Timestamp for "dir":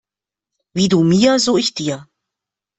1.75-2.07